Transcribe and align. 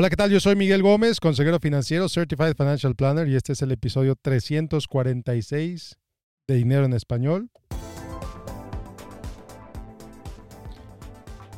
Hola, 0.00 0.08
¿qué 0.08 0.16
tal? 0.16 0.30
Yo 0.30 0.40
soy 0.40 0.56
Miguel 0.56 0.82
Gómez, 0.82 1.20
consejero 1.20 1.58
financiero, 1.60 2.08
Certified 2.08 2.56
Financial 2.56 2.96
Planner, 2.96 3.28
y 3.28 3.36
este 3.36 3.52
es 3.52 3.60
el 3.60 3.70
episodio 3.70 4.16
346 4.16 5.98
de 6.48 6.54
Dinero 6.54 6.86
en 6.86 6.94
Español. 6.94 7.50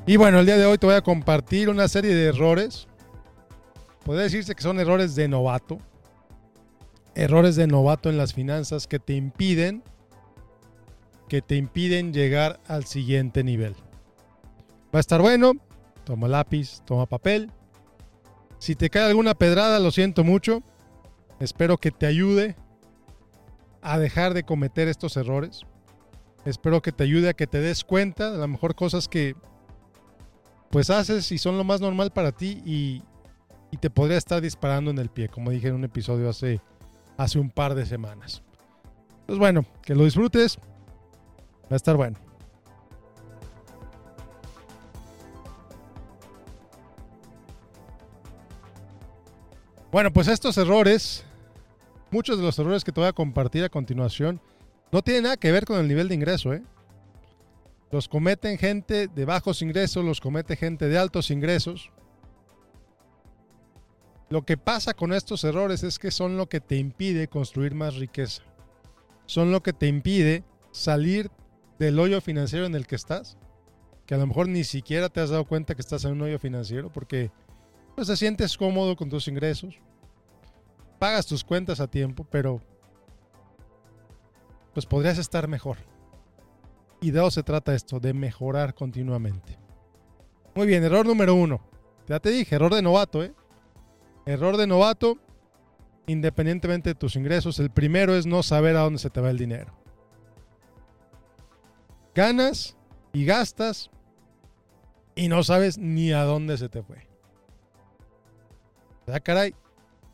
Y 0.08 0.16
bueno, 0.16 0.40
el 0.40 0.46
día 0.46 0.56
de 0.56 0.66
hoy 0.66 0.76
te 0.76 0.86
voy 0.86 0.96
a 0.96 1.02
compartir 1.02 1.68
una 1.70 1.86
serie 1.86 2.12
de 2.16 2.26
errores. 2.26 2.88
Podría 4.04 4.24
decirse 4.24 4.56
que 4.56 4.62
son 4.64 4.80
errores 4.80 5.14
de 5.14 5.28
novato. 5.28 5.78
Errores 7.14 7.54
de 7.54 7.68
novato 7.68 8.10
en 8.10 8.18
las 8.18 8.34
finanzas 8.34 8.88
que 8.88 8.98
te 8.98 9.14
impiden 9.14 9.84
que 11.28 11.42
te 11.42 11.54
impiden 11.54 12.12
llegar 12.12 12.58
al 12.66 12.86
siguiente 12.86 13.44
nivel. 13.44 13.76
Va 14.92 14.98
a 14.98 14.98
estar 14.98 15.22
bueno. 15.22 15.52
Toma 16.02 16.26
lápiz, 16.26 16.82
toma 16.84 17.06
papel 17.06 17.48
si 18.62 18.76
te 18.76 18.90
cae 18.90 19.08
alguna 19.08 19.34
pedrada, 19.34 19.80
lo 19.80 19.90
siento 19.90 20.22
mucho. 20.22 20.62
Espero 21.40 21.78
que 21.78 21.90
te 21.90 22.06
ayude 22.06 22.54
a 23.80 23.98
dejar 23.98 24.34
de 24.34 24.44
cometer 24.44 24.86
estos 24.86 25.16
errores. 25.16 25.62
Espero 26.44 26.80
que 26.80 26.92
te 26.92 27.02
ayude 27.02 27.28
a 27.28 27.34
que 27.34 27.48
te 27.48 27.60
des 27.60 27.82
cuenta 27.82 28.30
de 28.30 28.38
las 28.38 28.48
mejor 28.48 28.76
cosas 28.76 29.08
que 29.08 29.34
pues 30.70 30.90
haces 30.90 31.32
y 31.32 31.38
son 31.38 31.58
lo 31.58 31.64
más 31.64 31.80
normal 31.80 32.12
para 32.12 32.30
ti 32.30 32.62
y, 32.64 33.02
te 33.80 33.90
podría 33.90 34.16
estar 34.16 34.40
disparando 34.40 34.92
en 34.92 34.98
el 34.98 35.08
pie, 35.08 35.28
como 35.28 35.50
dije 35.50 35.66
en 35.66 35.74
un 35.74 35.82
episodio 35.82 36.28
hace, 36.28 36.60
hace 37.16 37.40
un 37.40 37.50
par 37.50 37.74
de 37.74 37.84
semanas. 37.84 38.44
Pues 39.26 39.40
bueno, 39.40 39.64
que 39.82 39.96
lo 39.96 40.04
disfrutes. 40.04 40.56
Va 41.64 41.72
a 41.72 41.76
estar 41.76 41.96
bueno. 41.96 42.16
Bueno, 49.92 50.10
pues 50.10 50.26
estos 50.26 50.56
errores, 50.56 51.22
muchos 52.10 52.38
de 52.38 52.42
los 52.42 52.58
errores 52.58 52.82
que 52.82 52.92
te 52.92 53.00
voy 53.00 53.10
a 53.10 53.12
compartir 53.12 53.62
a 53.62 53.68
continuación, 53.68 54.40
no 54.90 55.02
tienen 55.02 55.24
nada 55.24 55.36
que 55.36 55.52
ver 55.52 55.66
con 55.66 55.78
el 55.78 55.86
nivel 55.86 56.08
de 56.08 56.14
ingreso, 56.14 56.54
¿eh? 56.54 56.62
Los 57.90 58.08
cometen 58.08 58.56
gente 58.56 59.06
de 59.08 59.24
bajos 59.26 59.60
ingresos, 59.60 60.02
los 60.02 60.22
comete 60.22 60.56
gente 60.56 60.88
de 60.88 60.96
altos 60.96 61.30
ingresos. 61.30 61.90
Lo 64.30 64.46
que 64.46 64.56
pasa 64.56 64.94
con 64.94 65.12
estos 65.12 65.44
errores 65.44 65.82
es 65.82 65.98
que 65.98 66.10
son 66.10 66.38
lo 66.38 66.48
que 66.48 66.62
te 66.62 66.76
impide 66.76 67.28
construir 67.28 67.74
más 67.74 67.96
riqueza. 67.96 68.42
Son 69.26 69.52
lo 69.52 69.62
que 69.62 69.74
te 69.74 69.88
impide 69.88 70.42
salir 70.70 71.30
del 71.78 71.98
hoyo 71.98 72.22
financiero 72.22 72.64
en 72.64 72.74
el 72.74 72.86
que 72.86 72.96
estás. 72.96 73.36
Que 74.06 74.14
a 74.14 74.18
lo 74.18 74.26
mejor 74.26 74.48
ni 74.48 74.64
siquiera 74.64 75.10
te 75.10 75.20
has 75.20 75.28
dado 75.28 75.44
cuenta 75.44 75.74
que 75.74 75.82
estás 75.82 76.06
en 76.06 76.12
un 76.12 76.22
hoyo 76.22 76.38
financiero 76.38 76.90
porque 76.90 77.30
pues 77.94 78.08
te 78.08 78.16
sientes 78.16 78.56
cómodo 78.56 78.96
con 78.96 79.08
tus 79.08 79.28
ingresos, 79.28 79.74
pagas 80.98 81.26
tus 81.26 81.44
cuentas 81.44 81.80
a 81.80 81.88
tiempo, 81.88 82.26
pero 82.30 82.60
pues 84.72 84.86
podrías 84.86 85.18
estar 85.18 85.48
mejor. 85.48 85.78
Y 87.00 87.10
de 87.10 87.18
eso 87.18 87.30
se 87.30 87.42
trata 87.42 87.74
esto, 87.74 87.98
de 87.98 88.14
mejorar 88.14 88.74
continuamente. 88.74 89.58
Muy 90.54 90.66
bien, 90.66 90.84
error 90.84 91.04
número 91.04 91.34
uno. 91.34 91.60
Ya 92.06 92.20
te 92.20 92.30
dije, 92.30 92.54
error 92.54 92.74
de 92.74 92.82
novato, 92.82 93.22
¿eh? 93.22 93.34
Error 94.24 94.56
de 94.56 94.66
novato, 94.66 95.18
independientemente 96.06 96.90
de 96.90 96.94
tus 96.94 97.16
ingresos. 97.16 97.58
El 97.58 97.70
primero 97.70 98.14
es 98.14 98.26
no 98.26 98.42
saber 98.42 98.76
a 98.76 98.82
dónde 98.82 98.98
se 99.00 99.10
te 99.10 99.20
va 99.20 99.30
el 99.30 99.38
dinero. 99.38 99.72
Ganas 102.14 102.76
y 103.12 103.24
gastas 103.24 103.90
y 105.14 105.28
no 105.28 105.42
sabes 105.42 105.78
ni 105.78 106.12
a 106.12 106.22
dónde 106.22 106.56
se 106.56 106.68
te 106.68 106.82
fue. 106.82 107.11
Ah, 109.12 109.20
caray, 109.20 109.54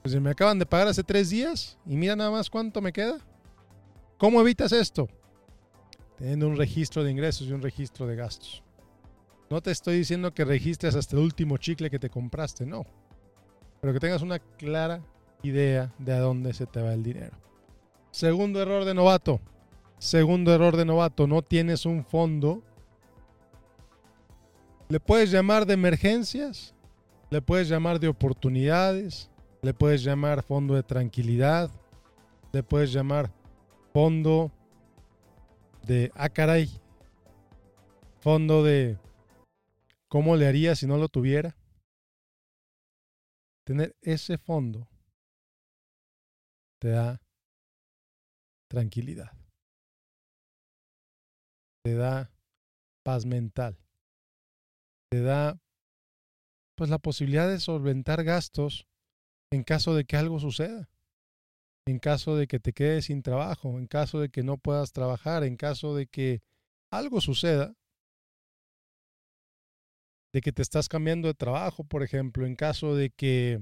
pues 0.02 0.20
me 0.20 0.30
acaban 0.30 0.58
de 0.58 0.66
pagar 0.66 0.88
hace 0.88 1.04
tres 1.04 1.30
días 1.30 1.78
y 1.86 1.96
mira 1.96 2.16
nada 2.16 2.32
más 2.32 2.50
cuánto 2.50 2.80
me 2.80 2.92
queda. 2.92 3.18
¿Cómo 4.16 4.40
evitas 4.40 4.72
esto? 4.72 5.08
Teniendo 6.16 6.48
un 6.48 6.56
registro 6.56 7.04
de 7.04 7.12
ingresos 7.12 7.46
y 7.46 7.52
un 7.52 7.62
registro 7.62 8.08
de 8.08 8.16
gastos. 8.16 8.64
No 9.50 9.60
te 9.60 9.70
estoy 9.70 9.98
diciendo 9.98 10.34
que 10.34 10.44
registres 10.44 10.96
hasta 10.96 11.14
el 11.14 11.22
último 11.22 11.58
chicle 11.58 11.90
que 11.90 12.00
te 12.00 12.10
compraste, 12.10 12.66
no. 12.66 12.84
Pero 13.80 13.92
que 13.92 14.00
tengas 14.00 14.22
una 14.22 14.40
clara 14.40 15.00
idea 15.44 15.94
de 15.98 16.12
a 16.14 16.18
dónde 16.18 16.52
se 16.52 16.66
te 16.66 16.82
va 16.82 16.92
el 16.92 17.04
dinero. 17.04 17.36
Segundo 18.10 18.60
error 18.60 18.84
de 18.84 18.94
novato. 18.94 19.40
Segundo 19.98 20.52
error 20.52 20.76
de 20.76 20.84
novato, 20.84 21.28
no 21.28 21.42
tienes 21.42 21.86
un 21.86 22.04
fondo. 22.04 22.64
¿Le 24.88 24.98
puedes 24.98 25.30
llamar 25.30 25.66
de 25.66 25.74
emergencias? 25.74 26.74
Le 27.30 27.42
puedes 27.42 27.68
llamar 27.68 28.00
de 28.00 28.08
oportunidades, 28.08 29.30
le 29.60 29.74
puedes 29.74 30.02
llamar 30.02 30.42
fondo 30.42 30.74
de 30.74 30.82
tranquilidad, 30.82 31.70
le 32.52 32.62
puedes 32.62 32.90
llamar 32.90 33.30
fondo 33.92 34.50
de, 35.86 36.10
ah 36.14 36.28
fondo 38.20 38.64
de, 38.64 38.98
¿cómo 40.08 40.36
le 40.36 40.46
haría 40.46 40.74
si 40.74 40.86
no 40.86 40.96
lo 40.96 41.08
tuviera? 41.08 41.54
Tener 43.64 43.94
ese 44.00 44.38
fondo 44.38 44.88
te 46.80 46.88
da 46.90 47.20
tranquilidad, 48.70 49.32
te 51.84 51.94
da 51.94 52.30
paz 53.04 53.26
mental, 53.26 53.76
te 55.10 55.20
da 55.20 55.60
pues 56.78 56.90
la 56.90 57.00
posibilidad 57.00 57.48
de 57.48 57.58
solventar 57.58 58.22
gastos 58.22 58.86
en 59.52 59.64
caso 59.64 59.96
de 59.96 60.04
que 60.04 60.16
algo 60.16 60.38
suceda, 60.38 60.88
en 61.88 61.98
caso 61.98 62.36
de 62.36 62.46
que 62.46 62.60
te 62.60 62.72
quedes 62.72 63.06
sin 63.06 63.22
trabajo, 63.22 63.80
en 63.80 63.88
caso 63.88 64.20
de 64.20 64.28
que 64.28 64.44
no 64.44 64.58
puedas 64.58 64.92
trabajar, 64.92 65.42
en 65.42 65.56
caso 65.56 65.96
de 65.96 66.06
que 66.06 66.40
algo 66.92 67.20
suceda, 67.20 67.74
de 70.32 70.40
que 70.40 70.52
te 70.52 70.62
estás 70.62 70.88
cambiando 70.88 71.26
de 71.26 71.34
trabajo, 71.34 71.82
por 71.82 72.04
ejemplo, 72.04 72.46
en 72.46 72.54
caso 72.54 72.94
de 72.94 73.10
que 73.10 73.60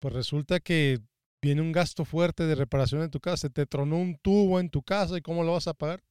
pues 0.00 0.14
resulta 0.14 0.60
que 0.60 1.00
viene 1.42 1.60
un 1.60 1.72
gasto 1.72 2.04
fuerte 2.04 2.46
de 2.46 2.54
reparación 2.54 3.02
en 3.02 3.10
tu 3.10 3.18
casa, 3.18 3.48
te 3.48 3.66
tronó 3.66 3.96
un 3.96 4.16
tubo 4.16 4.60
en 4.60 4.70
tu 4.70 4.84
casa 4.84 5.18
y 5.18 5.22
cómo 5.22 5.42
lo 5.42 5.52
vas 5.54 5.66
a 5.66 5.74
pagar? 5.74 6.04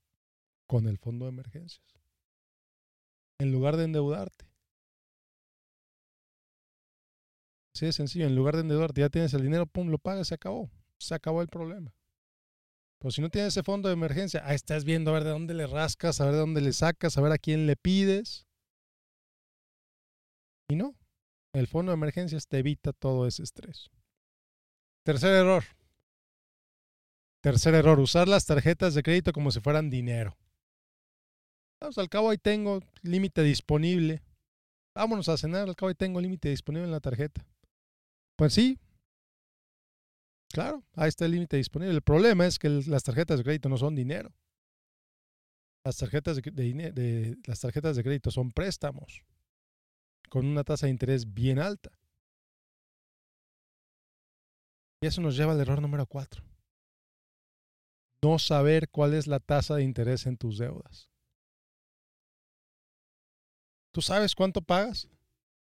Con 0.68 0.88
el 0.88 0.98
fondo 0.98 1.24
de 1.24 1.30
emergencias. 1.30 1.88
En 3.40 3.54
lugar 3.54 3.78
de 3.78 3.86
endeudarte. 3.86 4.49
Sí, 7.74 7.85
es 7.85 7.96
sencillo. 7.96 8.28
En 8.28 8.35
lugar 8.35 8.56
de 8.56 8.62
endeudarte, 8.62 9.02
ya 9.02 9.09
tienes 9.09 9.34
el 9.34 9.44
dinero, 9.44 9.66
pum, 9.66 9.90
lo 9.90 9.97
pagas, 9.97 10.28
se 10.28 10.35
acabó. 10.35 10.69
Se 10.97 11.16
acabó 11.16 11.41
el 11.41 11.47
problema. 11.47 11.94
Pero 13.00 13.12
si 13.12 13.22
no 13.22 13.30
tienes 13.30 13.53
ese 13.53 13.63
fondo 13.63 13.88
de 13.88 13.94
emergencia, 13.94 14.46
ahí 14.46 14.56
estás 14.56 14.84
viendo 14.84 15.12
a 15.12 15.13
ver 15.13 15.24
de 15.24 15.30
dónde 15.30 15.53
le 15.53 15.68
rascas, 15.68 16.19
a 16.19 16.25
ver 16.25 16.34
de 16.34 16.40
dónde 16.40 16.62
le 16.62 16.74
sacas, 16.74 17.18
a 17.18 17.22
ver 17.22 17.31
a 17.31 17.38
quién 17.38 17.66
le 17.66 17.78
pides. 17.78 18.46
Y 20.69 20.75
no, 20.75 20.96
el 21.53 21.68
fondo 21.68 21.91
de 21.91 21.96
emergencias 21.96 22.47
te 22.47 22.59
evita 22.59 22.91
todo 22.91 23.25
ese 23.25 23.44
estrés. 23.44 23.90
Tercer 25.03 25.34
error. 25.34 25.63
Tercer 27.41 27.74
error, 27.74 28.00
usar 28.00 28.28
las 28.28 28.46
tarjetas 28.46 28.94
de 28.94 29.01
crédito 29.01 29.31
como 29.31 29.50
si 29.51 29.62
fueran 29.62 29.90
dinero. 29.90 30.38
Vamos, 31.80 31.97
al 31.97 32.09
cabo 32.09 32.30
ahí 32.30 32.38
tengo 32.38 32.81
límite 33.01 33.41
disponible. 33.41 34.22
Vámonos 34.94 35.30
a 35.30 35.38
cenar, 35.38 35.69
al 35.69 35.75
cabo 35.78 35.88
ahí 35.88 35.96
tengo 35.96 36.19
límite 36.19 36.50
disponible 36.50 36.86
en 36.86 36.91
la 36.91 37.00
tarjeta. 37.00 37.46
Pues 38.40 38.54
sí. 38.54 38.80
Claro, 40.54 40.82
ahí 40.94 41.10
está 41.10 41.26
el 41.26 41.32
límite 41.32 41.58
disponible. 41.58 41.94
El 41.94 42.02
problema 42.02 42.46
es 42.46 42.58
que 42.58 42.70
las 42.70 43.04
tarjetas 43.04 43.38
de 43.38 43.44
crédito 43.44 43.68
no 43.68 43.78
son 43.78 43.96
dinero. 43.96 44.34
Las 45.84 45.98
tarjetas 45.98 46.38
de, 46.38 47.38
las 47.46 47.60
tarjetas 47.60 47.98
de 47.98 48.04
crédito 48.04 48.32
son 48.32 48.52
préstamos 48.52 49.26
con 50.30 50.46
una 50.46 50.64
tasa 50.64 50.86
de 50.86 50.92
interés 50.92 51.34
bien 51.34 51.60
alta. 51.60 51.92
Y 55.02 55.08
eso 55.08 55.19
nos 55.19 55.36
lleva 55.36 55.52
al 55.52 55.60
error 55.60 55.81
número 55.81 56.06
cuatro. 56.08 56.42
No 58.24 58.40
saber 58.40 58.88
cuál 58.88 59.16
es 59.16 59.28
la 59.28 59.42
tasa 59.42 59.75
de 59.75 59.84
interés 59.84 60.25
en 60.25 60.38
tus 60.38 60.58
deudas. 60.58 61.10
¿Tú 63.92 64.02
sabes 64.02 64.34
cuánto 64.34 64.62
pagas? 64.62 65.10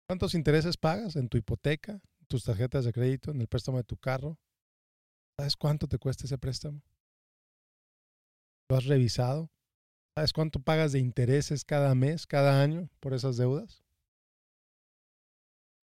¿Cuántos 0.10 0.36
intereses 0.36 0.76
pagas 0.76 1.16
en 1.16 1.30
tu 1.30 1.38
hipoteca, 1.38 2.02
tus 2.26 2.44
tarjetas 2.44 2.86
de 2.86 2.94
crédito, 2.94 3.32
en 3.32 3.42
el 3.42 3.48
préstamo 3.48 3.78
de 3.78 3.84
tu 3.84 3.98
carro. 3.98 4.40
¿Sabes 5.38 5.56
cuánto 5.56 5.88
te 5.88 5.98
cuesta 5.98 6.26
ese 6.26 6.38
préstamo? 6.38 6.82
¿Lo 8.70 8.78
has 8.78 8.86
revisado? 8.86 9.52
¿Sabes 10.16 10.34
cuánto 10.34 10.60
pagas 10.60 10.92
de 10.92 11.00
intereses 11.00 11.66
cada 11.66 11.94
mes, 11.94 12.26
cada 12.26 12.62
año 12.62 12.90
por 13.00 13.14
esas 13.14 13.38
deudas? 13.38 13.84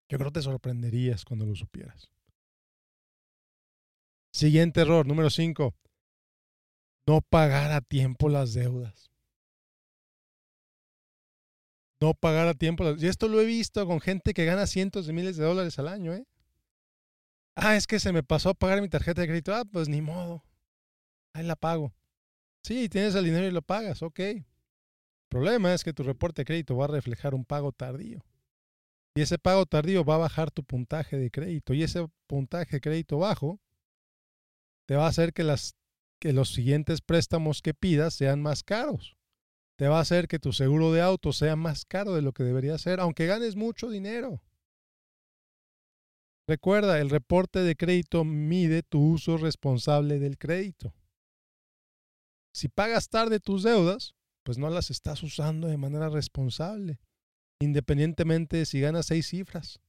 Yo 0.09 0.17
creo 0.17 0.31
que 0.31 0.39
te 0.39 0.41
sorprenderías 0.41 1.23
cuando 1.25 1.45
lo 1.45 1.55
supieras. 1.55 2.09
Siguiente 4.33 4.81
error, 4.81 5.05
número 5.05 5.29
5. 5.29 5.73
No 7.07 7.21
pagar 7.21 7.71
a 7.71 7.81
tiempo 7.81 8.29
las 8.29 8.53
deudas. 8.53 9.11
no 12.01 12.15
pagar 12.15 12.47
a 12.47 12.53
tiempo. 12.55 12.95
Y 12.97 13.07
esto 13.07 13.27
lo 13.27 13.39
he 13.39 13.45
visto 13.45 13.85
con 13.85 14.01
gente 14.01 14.33
que 14.33 14.43
gana 14.43 14.65
cientos 14.65 15.05
de 15.05 15.13
miles 15.13 15.37
de 15.37 15.45
dólares 15.45 15.77
al 15.79 15.87
año, 15.87 16.13
¿eh? 16.13 16.25
Ah, 17.55 17.75
es 17.75 17.85
que 17.87 17.99
se 17.99 18.13
me 18.13 18.23
pasó 18.23 18.49
a 18.49 18.53
pagar 18.53 18.81
mi 18.81 18.89
tarjeta 18.89 19.21
de 19.21 19.27
crédito. 19.27 19.53
Ah, 19.53 19.65
pues 19.65 19.89
ni 19.89 20.01
modo. 20.01 20.43
Ahí 21.33 21.45
la 21.45 21.55
pago. 21.55 21.93
Sí, 22.63 22.89
tienes 22.89 23.15
el 23.15 23.25
dinero 23.25 23.47
y 23.47 23.51
lo 23.51 23.61
pagas, 23.61 24.01
ok. 24.03 24.19
El 24.19 24.45
problema 25.29 25.73
es 25.73 25.83
que 25.83 25.93
tu 25.93 26.03
reporte 26.03 26.41
de 26.41 26.45
crédito 26.45 26.75
va 26.77 26.85
a 26.85 26.89
reflejar 26.89 27.33
un 27.33 27.45
pago 27.45 27.71
tardío. 27.71 28.23
Y 29.15 29.21
ese 29.21 29.37
pago 29.37 29.65
tardío 29.65 30.05
va 30.05 30.15
a 30.15 30.19
bajar 30.19 30.51
tu 30.51 30.63
puntaje 30.63 31.17
de 31.17 31.31
crédito. 31.31 31.73
Y 31.73 31.83
ese 31.83 32.07
puntaje 32.27 32.77
de 32.77 32.81
crédito 32.81 33.17
bajo 33.17 33.59
te 34.87 34.95
va 34.95 35.05
a 35.05 35.09
hacer 35.09 35.33
que, 35.33 35.55
que 36.19 36.33
los 36.33 36.53
siguientes 36.53 37.01
préstamos 37.01 37.61
que 37.61 37.73
pidas 37.73 38.13
sean 38.13 38.41
más 38.41 38.63
caros. 38.63 39.17
Te 39.77 39.87
va 39.87 39.97
a 39.97 40.01
hacer 40.01 40.27
que 40.27 40.39
tu 40.39 40.53
seguro 40.53 40.91
de 40.91 41.01
auto 41.01 41.33
sea 41.33 41.55
más 41.55 41.85
caro 41.85 42.13
de 42.13 42.21
lo 42.21 42.33
que 42.33 42.43
debería 42.43 42.77
ser, 42.77 42.99
aunque 42.99 43.25
ganes 43.25 43.55
mucho 43.55 43.89
dinero. 43.89 44.41
Recuerda, 46.51 46.99
el 46.99 47.09
reporte 47.09 47.59
de 47.59 47.77
crédito 47.77 48.25
mide 48.25 48.83
tu 48.83 48.99
uso 48.99 49.37
responsable 49.37 50.19
del 50.19 50.37
crédito. 50.37 50.93
Si 52.53 52.67
pagas 52.67 53.07
tarde 53.07 53.39
tus 53.39 53.63
deudas, 53.63 54.15
pues 54.43 54.57
no 54.57 54.69
las 54.69 54.91
estás 54.91 55.23
usando 55.23 55.69
de 55.69 55.77
manera 55.77 56.09
responsable, 56.09 56.99
independientemente 57.61 58.57
de 58.57 58.65
si 58.65 58.81
ganas 58.81 59.05
seis 59.05 59.29
cifras. 59.29 59.79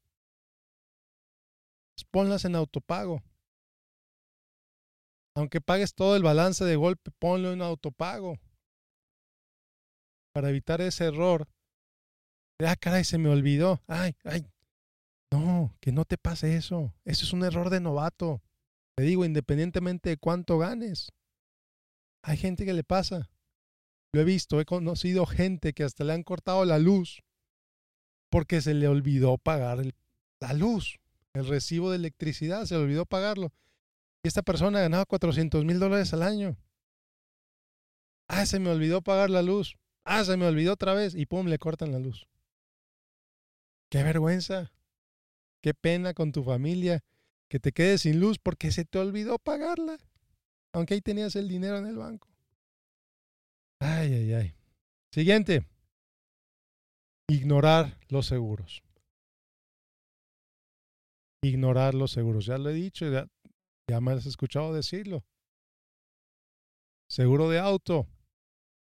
Pues 1.96 2.04
ponlas 2.08 2.44
en 2.44 2.54
autopago. 2.54 3.24
Aunque 5.34 5.60
pagues 5.60 5.96
todo 5.96 6.14
el 6.14 6.22
balance 6.22 6.64
de 6.64 6.76
golpe, 6.76 7.10
ponlo 7.18 7.52
en 7.52 7.60
autopago. 7.60 8.36
Para 10.32 10.50
evitar 10.50 10.80
ese 10.80 11.06
error. 11.06 11.48
De, 12.60 12.68
ah, 12.68 12.76
caray, 12.76 13.02
se 13.02 13.18
me 13.18 13.30
olvidó. 13.30 13.82
Ay, 13.88 14.14
ay. 14.22 14.51
No, 15.32 15.74
que 15.80 15.92
no 15.92 16.04
te 16.04 16.18
pase 16.18 16.56
eso. 16.56 16.94
Eso 17.04 17.24
es 17.24 17.32
un 17.32 17.42
error 17.42 17.70
de 17.70 17.80
novato. 17.80 18.42
Te 18.94 19.04
digo, 19.04 19.24
independientemente 19.24 20.10
de 20.10 20.16
cuánto 20.18 20.58
ganes. 20.58 21.10
Hay 22.22 22.36
gente 22.36 22.66
que 22.66 22.74
le 22.74 22.84
pasa. 22.84 23.30
Lo 24.12 24.20
he 24.20 24.24
visto, 24.24 24.60
he 24.60 24.66
conocido 24.66 25.24
gente 25.24 25.72
que 25.72 25.84
hasta 25.84 26.04
le 26.04 26.12
han 26.12 26.22
cortado 26.22 26.66
la 26.66 26.78
luz 26.78 27.22
porque 28.30 28.60
se 28.60 28.74
le 28.74 28.88
olvidó 28.88 29.38
pagar 29.38 29.78
la 30.40 30.52
luz, 30.54 30.98
el 31.34 31.46
recibo 31.46 31.90
de 31.90 31.96
electricidad, 31.96 32.64
se 32.64 32.74
le 32.74 32.82
olvidó 32.82 33.06
pagarlo. 33.06 33.52
Y 34.22 34.28
esta 34.28 34.42
persona 34.42 34.80
ganaba 34.80 35.06
400 35.06 35.64
mil 35.64 35.78
dólares 35.78 36.12
al 36.12 36.22
año. 36.22 36.56
Ah, 38.28 38.46
se 38.46 38.58
me 38.58 38.70
olvidó 38.70 39.02
pagar 39.02 39.30
la 39.30 39.42
luz. 39.42 39.76
Ah, 40.04 40.24
se 40.24 40.36
me 40.36 40.46
olvidó 40.46 40.74
otra 40.74 40.94
vez. 40.94 41.14
Y 41.14 41.26
pum, 41.26 41.46
le 41.46 41.58
cortan 41.58 41.92
la 41.92 41.98
luz. 41.98 42.26
Qué 43.90 44.02
vergüenza. 44.02 44.72
Qué 45.62 45.74
pena 45.74 46.12
con 46.12 46.32
tu 46.32 46.42
familia 46.42 47.04
que 47.48 47.60
te 47.60 47.72
quedes 47.72 48.02
sin 48.02 48.18
luz 48.18 48.38
porque 48.38 48.72
se 48.72 48.84
te 48.84 48.98
olvidó 48.98 49.38
pagarla. 49.38 49.98
Aunque 50.72 50.94
ahí 50.94 51.00
tenías 51.00 51.36
el 51.36 51.48
dinero 51.48 51.78
en 51.78 51.86
el 51.86 51.96
banco. 51.96 52.28
Ay, 53.78 54.12
ay, 54.12 54.32
ay. 54.34 54.54
Siguiente. 55.12 55.66
Ignorar 57.28 57.98
los 58.08 58.26
seguros. 58.26 58.82
Ignorar 61.42 61.94
los 61.94 62.10
seguros. 62.10 62.46
Ya 62.46 62.58
lo 62.58 62.70
he 62.70 62.74
dicho, 62.74 63.08
ya, 63.10 63.26
ya 63.88 64.00
me 64.00 64.12
has 64.12 64.26
escuchado 64.26 64.74
decirlo. 64.74 65.24
Seguro 67.08 67.48
de 67.50 67.58
auto, 67.58 68.06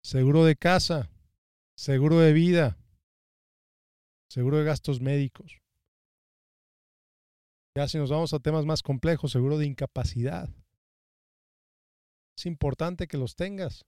seguro 0.02 0.44
de 0.44 0.56
casa, 0.56 1.10
seguro 1.74 2.20
de 2.20 2.32
vida, 2.32 2.78
seguro 4.28 4.58
de 4.58 4.64
gastos 4.64 5.00
médicos. 5.00 5.61
Ya 7.76 7.88
si 7.88 7.98
nos 7.98 8.10
vamos 8.10 8.34
a 8.34 8.38
temas 8.38 8.66
más 8.66 8.82
complejos, 8.82 9.32
seguro 9.32 9.56
de 9.58 9.66
incapacidad. 9.66 10.48
Es 12.36 12.46
importante 12.46 13.06
que 13.06 13.16
los 13.16 13.34
tengas. 13.34 13.86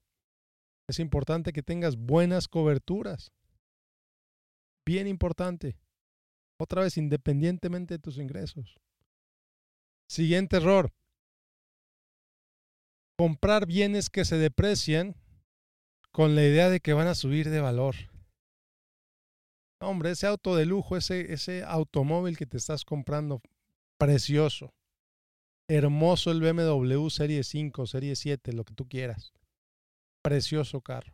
Es 0.87 0.99
importante 0.99 1.53
que 1.53 1.63
tengas 1.63 1.95
buenas 1.95 2.47
coberturas. 2.47 3.31
Bien 4.85 5.07
importante. 5.07 5.77
Otra 6.59 6.83
vez, 6.83 6.97
independientemente 6.97 7.95
de 7.95 7.99
tus 7.99 8.17
ingresos. 8.17 8.77
Siguiente 10.07 10.57
error. 10.57 10.93
Comprar 13.17 13.65
bienes 13.65 14.09
que 14.09 14.25
se 14.25 14.37
deprecian 14.37 15.15
con 16.11 16.35
la 16.35 16.43
idea 16.43 16.69
de 16.69 16.79
que 16.79 16.93
van 16.93 17.07
a 17.07 17.15
subir 17.15 17.49
de 17.49 17.61
valor. 17.61 17.95
Hombre, 19.81 20.11
ese 20.11 20.27
auto 20.27 20.55
de 20.55 20.65
lujo, 20.65 20.97
ese, 20.97 21.33
ese 21.33 21.63
automóvil 21.63 22.37
que 22.37 22.45
te 22.45 22.57
estás 22.57 22.85
comprando, 22.85 23.41
precioso, 23.97 24.73
hermoso 25.69 26.31
el 26.31 26.41
BMW 26.41 27.09
Serie 27.09 27.43
5, 27.43 27.87
Serie 27.87 28.15
7, 28.15 28.53
lo 28.53 28.63
que 28.63 28.73
tú 28.73 28.87
quieras. 28.87 29.33
Precioso 30.23 30.81
carro. 30.81 31.13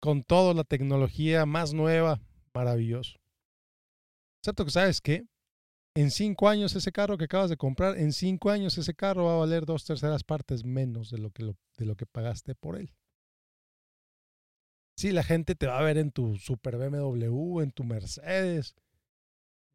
Con 0.00 0.22
toda 0.24 0.54
la 0.54 0.64
tecnología 0.64 1.46
más 1.46 1.72
nueva, 1.72 2.20
maravilloso. 2.54 3.18
Excepto 4.42 4.64
que 4.64 4.70
sabes 4.72 5.00
que 5.00 5.26
en 5.94 6.10
cinco 6.10 6.48
años 6.48 6.74
ese 6.74 6.90
carro 6.90 7.18
que 7.18 7.24
acabas 7.24 7.50
de 7.50 7.56
comprar, 7.56 7.98
en 7.98 8.12
cinco 8.12 8.50
años 8.50 8.76
ese 8.78 8.94
carro 8.94 9.26
va 9.26 9.34
a 9.34 9.38
valer 9.38 9.66
dos 9.66 9.84
terceras 9.84 10.24
partes 10.24 10.64
menos 10.64 11.10
de 11.10 11.18
lo 11.18 11.30
que, 11.30 11.54
de 11.76 11.86
lo 11.86 11.96
que 11.96 12.06
pagaste 12.06 12.54
por 12.54 12.76
él. 12.76 12.92
Sí, 14.96 15.12
la 15.12 15.22
gente 15.22 15.54
te 15.54 15.66
va 15.66 15.78
a 15.78 15.82
ver 15.82 15.98
en 15.98 16.10
tu 16.10 16.36
super 16.36 16.76
BMW, 16.76 17.60
en 17.60 17.72
tu 17.72 17.84
Mercedes, 17.84 18.74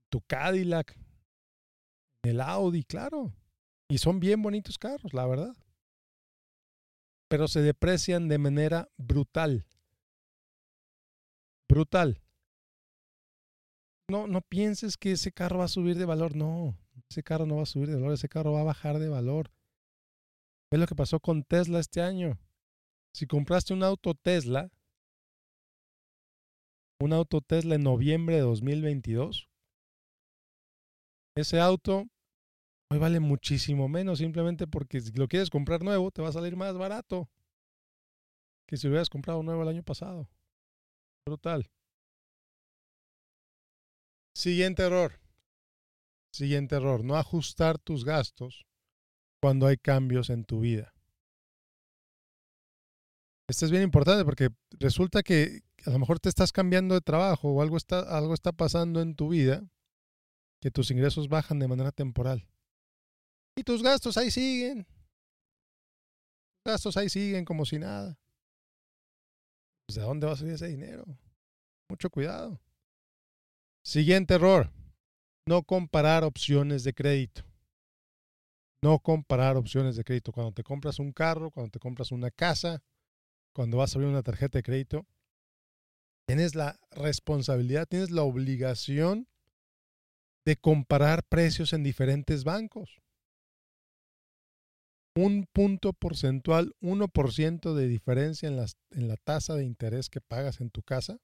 tu 0.10 0.22
Cadillac, 0.22 0.98
el 2.28 2.42
Audi, 2.42 2.84
claro. 2.84 3.34
Y 3.90 3.98
son 4.00 4.20
bien 4.20 4.42
bonitos 4.42 4.78
carros, 4.78 5.14
la 5.14 5.26
verdad. 5.26 5.56
Pero 7.30 7.48
se 7.48 7.62
deprecian 7.62 8.28
de 8.28 8.38
manera 8.38 8.90
brutal. 8.98 9.66
Brutal. 11.70 12.22
No, 14.10 14.28
no 14.28 14.42
pienses 14.42 14.98
que 14.98 15.12
ese 15.12 15.32
carro 15.32 15.60
va 15.60 15.66
a 15.66 15.70
subir 15.70 15.98
de 15.98 16.06
valor. 16.06 16.36
No, 16.36 16.78
ese 17.10 17.24
carro 17.24 17.46
no 17.46 17.58
va 17.58 17.64
a 17.64 17.66
subir 17.66 17.90
de 17.90 17.96
valor, 17.96 18.14
ese 18.14 18.30
carro 18.30 18.54
va 18.54 18.62
a 18.62 18.66
bajar 18.66 19.00
de 19.00 19.10
valor. 19.10 19.52
Es 20.72 20.80
lo 20.80 20.86
que 20.86 20.96
pasó 20.96 21.20
con 21.20 21.44
Tesla 21.44 21.80
este 21.80 22.02
año. 22.02 22.40
Si 23.14 23.26
compraste 23.26 23.74
un 23.74 23.84
auto 23.84 24.14
Tesla, 24.14 24.70
un 27.00 27.14
auto 27.14 27.42
Tesla 27.42 27.76
en 27.76 27.84
noviembre 27.84 28.36
de 28.36 28.42
2022, 28.42 29.50
ese 31.36 31.60
auto 31.60 32.08
Hoy 32.90 33.00
vale 33.00 33.20
muchísimo 33.20 33.90
menos, 33.90 34.20
simplemente 34.20 34.66
porque 34.66 35.02
si 35.02 35.12
lo 35.12 35.28
quieres 35.28 35.50
comprar 35.50 35.84
nuevo, 35.84 36.10
te 36.12 36.22
va 36.22 36.30
a 36.30 36.34
salir 36.34 36.56
más 36.56 36.78
barato 36.78 37.30
que 38.66 38.78
si 38.78 38.88
lo 38.88 38.92
hubieras 38.92 39.10
comprado 39.10 39.44
nuevo 39.44 39.64
el 39.64 39.70
año 39.70 39.84
pasado. 39.84 40.30
Brutal. 41.26 41.70
Siguiente 44.34 44.84
error. 44.84 45.20
Siguiente 46.32 46.76
error. 46.76 47.04
No 47.04 47.16
ajustar 47.16 47.78
tus 47.78 48.06
gastos 48.06 48.66
cuando 49.42 49.68
hay 49.68 49.78
cambios 49.78 50.30
en 50.30 50.46
tu 50.46 50.62
vida. 50.62 50.94
Esto 53.50 53.66
es 53.66 53.72
bien 53.72 53.84
importante 53.84 54.26
porque 54.26 54.50
resulta 54.72 55.24
que 55.24 55.62
a 55.86 55.90
lo 55.90 56.00
mejor 56.00 56.20
te 56.20 56.30
estás 56.30 56.52
cambiando 56.52 56.96
de 56.96 57.02
trabajo 57.02 57.50
o 57.50 57.62
algo 57.62 57.78
está, 57.78 58.02
algo 58.18 58.34
está 58.34 58.52
pasando 58.52 59.02
en 59.02 59.16
tu 59.16 59.30
vida 59.30 59.66
que 60.62 60.72
tus 60.72 60.92
ingresos 60.92 61.30
bajan 61.30 61.60
de 61.60 61.68
manera 61.68 61.92
temporal. 61.92 62.48
Y 63.58 63.64
tus 63.64 63.82
gastos 63.82 64.16
ahí 64.18 64.30
siguen. 64.30 64.86
gastos 66.64 66.96
ahí 66.96 67.10
siguen 67.10 67.44
como 67.44 67.66
si 67.66 67.80
nada. 67.80 68.16
Pues, 69.88 69.96
¿De 69.96 70.04
dónde 70.04 70.28
va 70.28 70.34
a 70.34 70.36
salir 70.36 70.54
ese 70.54 70.68
dinero? 70.68 71.04
Mucho 71.90 72.12
cuidado. 72.12 72.62
Siguiente 73.84 74.36
error. 74.36 74.72
No 75.48 75.64
comparar 75.64 76.24
opciones 76.24 76.84
de 76.84 76.94
crédito. 76.94 77.42
No 78.84 79.00
comparar 79.00 79.58
opciones 79.58 79.96
de 79.96 80.04
crédito. 80.04 80.32
Cuando 80.32 80.52
te 80.52 80.64
compras 80.64 81.00
un 81.00 81.12
carro, 81.12 81.50
cuando 81.50 81.72
te 81.72 81.80
compras 81.80 82.12
una 82.12 82.30
casa, 82.30 82.84
cuando 83.56 83.78
vas 83.78 83.96
a 83.96 83.98
abrir 83.98 84.12
una 84.12 84.22
tarjeta 84.22 84.60
de 84.60 84.64
crédito, 84.64 85.08
tienes 86.28 86.54
la 86.54 86.80
responsabilidad, 86.92 87.88
tienes 87.88 88.12
la 88.12 88.22
obligación 88.22 89.28
de 90.46 90.58
comparar 90.58 91.24
precios 91.24 91.74
en 91.74 91.82
diferentes 91.82 92.44
bancos 92.44 93.02
un 95.18 95.48
punto 95.52 95.94
porcentual, 95.94 96.74
1% 96.82 97.74
de 97.74 97.88
diferencia 97.88 98.48
en, 98.48 98.60
en 98.92 99.08
la 99.08 99.18
tasa 99.18 99.56
de 99.56 99.66
interés 99.66 100.10
que 100.10 100.22
pagas 100.22 100.62
en 100.62 100.70
tu 100.70 100.84
casa, 100.84 101.20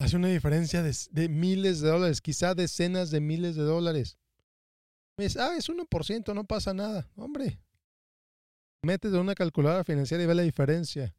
hace 0.00 0.16
una 0.16 0.28
diferencia 0.28 0.82
de, 0.82 1.28
miles 1.28 1.80
de 1.80 1.88
dólares, 1.88 2.20
quizá 2.20 2.54
decenas 2.54 3.10
de 3.10 3.20
miles 3.20 3.54
de 3.54 3.62
dólares. 3.62 4.18
Ah, 5.38 5.54
es 5.56 5.68
1%, 5.68 6.34
no 6.34 6.44
pasa 6.44 6.72
nada. 6.72 7.10
Hombre, 7.14 7.60
métete 8.82 9.18
una 9.18 9.34
calculadora 9.34 9.84
financiera 9.84 10.24
y 10.24 10.26
ve 10.26 10.34
la 10.34 10.42
diferencia. 10.42 11.14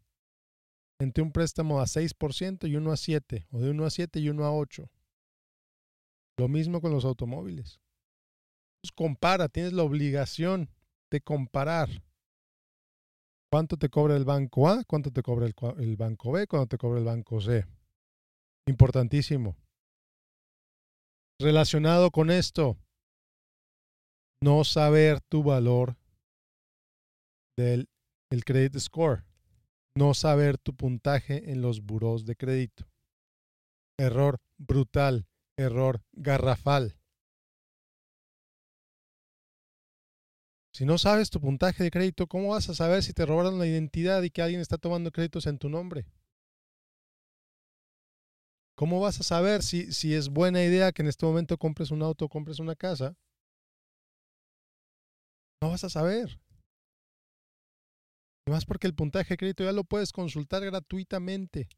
entre 1.00 1.24
un 1.24 1.32
préstamo 1.32 1.80
a 1.80 1.86
6% 1.86 2.70
y 2.70 2.76
uno 2.76 2.92
a 2.92 2.98
7, 2.98 3.48
o 3.52 3.60
de 3.60 3.72
uno 3.72 3.86
a 3.86 3.90
7 3.90 4.20
y 4.20 4.30
uno 4.30 4.46
a 4.46 4.54
8. 4.54 4.88
Lo 6.38 6.48
mismo 6.48 6.80
con 6.80 6.92
los 6.92 7.06
automóviles. 7.06 7.81
Compara, 8.96 9.48
tienes 9.48 9.74
la 9.74 9.84
obligación 9.84 10.70
de 11.12 11.22
comparar. 11.22 11.90
¿Cuánto 13.52 13.78
te 13.78 13.90
cobra 13.90 14.16
el 14.16 14.26
banco 14.26 14.68
A? 14.70 14.84
¿Cuánto 14.86 15.12
te 15.12 15.22
cobra 15.22 15.46
el, 15.46 15.56
el 15.78 15.98
banco 15.98 16.32
B? 16.32 16.48
¿Cuánto 16.48 16.68
te 16.68 16.78
cobra 16.78 17.00
el 17.00 17.06
banco 17.06 17.42
C? 17.42 17.66
Importantísimo. 18.68 19.56
Relacionado 21.40 22.12
con 22.12 22.30
esto, 22.30 22.78
no 24.42 24.64
saber 24.64 25.22
tu 25.22 25.44
valor 25.44 25.98
del 27.58 27.90
el 28.32 28.46
credit 28.46 28.78
score, 28.80 29.26
no 29.96 30.14
saber 30.14 30.58
tu 30.58 30.74
puntaje 30.74 31.52
en 31.52 31.62
los 31.62 31.82
buros 31.82 32.26
de 32.26 32.36
crédito. 32.36 32.88
Error 34.00 34.40
brutal, 34.58 35.28
error 35.58 36.02
garrafal. 36.14 37.01
Si 40.74 40.86
no 40.86 40.98
sabes 40.98 41.30
tu 41.30 41.42
puntaje 41.42 41.84
de 41.84 41.92
crédito, 41.92 42.28
¿cómo 42.28 42.50
vas 42.50 42.70
a 42.70 42.74
saber 42.74 43.04
si 43.04 43.14
te 43.14 43.26
robaron 43.26 43.60
la 43.60 43.68
identidad 43.68 44.24
y 44.24 44.30
que 44.30 44.42
alguien 44.42 44.62
está 44.62 44.78
tomando 44.78 45.12
créditos 45.12 45.46
en 45.46 45.58
tu 45.58 45.70
nombre? 45.70 46.06
¿Cómo 48.76 49.00
vas 49.00 49.20
a 49.20 49.24
saber 49.24 49.64
si, 49.64 49.92
si 49.92 50.16
es 50.16 50.30
buena 50.30 50.64
idea 50.64 50.92
que 50.92 51.02
en 51.02 51.10
este 51.10 51.26
momento 51.26 51.58
compres 51.58 51.92
un 51.92 52.02
auto 52.02 52.26
o 52.26 52.30
compres 52.30 52.60
una 52.60 52.76
casa? 52.76 53.16
No 55.62 55.70
vas 55.70 55.84
a 55.84 55.90
saber. 55.90 56.40
Más 58.50 58.66
porque 58.66 58.88
el 58.88 58.96
puntaje 58.96 59.34
de 59.34 59.38
crédito 59.38 59.64
ya 59.64 59.72
lo 59.72 59.84
puedes 59.84 60.12
consultar 60.12 60.64
gratuitamente. 60.66 61.70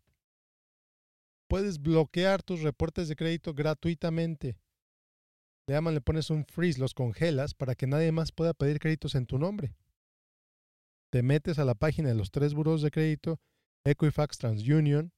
Puedes 1.50 1.82
bloquear 1.82 2.42
tus 2.42 2.62
reportes 2.62 3.10
de 3.10 3.16
crédito 3.16 3.54
gratuitamente. 3.54 4.58
Le 5.68 5.76
llaman, 5.76 5.94
le 5.94 6.02
pones 6.02 6.30
un 6.30 6.46
freeze, 6.46 6.80
los 6.80 6.94
congelas 6.94 7.54
para 7.54 7.76
que 7.76 7.88
nadie 7.88 8.12
más 8.12 8.32
pueda 8.32 8.54
pedir 8.54 8.80
créditos 8.80 9.16
en 9.16 9.26
tu 9.26 9.38
nombre. 9.38 9.76
Te 11.12 11.24
metes 11.24 11.60
a 11.60 11.66
la 11.66 11.76
página 11.76 12.10
de 12.10 12.16
los 12.16 12.32
tres 12.32 12.54
buros 12.54 12.82
de 12.82 12.92
crédito, 12.92 13.40
Equifax, 13.86 14.38
TransUnion, 14.38 15.12